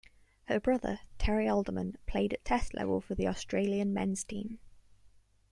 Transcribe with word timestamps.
Her 0.45 0.59
brother 0.59 1.01
Terry 1.19 1.47
Alderman 1.47 1.95
played 2.07 2.33
at 2.33 2.43
Test 2.43 2.73
level 2.73 3.01
for 3.01 3.13
the 3.13 3.27
Australian 3.27 3.93
men's 3.93 4.23
team. 4.23 4.57